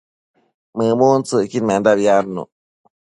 [0.77, 2.51] mëmuntsëcquidmendabi adnuc